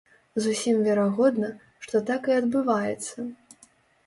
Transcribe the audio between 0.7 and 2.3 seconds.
верагодна, што так